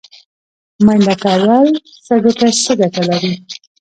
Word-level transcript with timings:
منډه 0.85 1.15
کول 1.23 1.67
سږو 2.05 2.31
ته 2.39 2.47
څه 2.63 2.71
ګټه 2.79 3.01
لري؟ 3.09 3.33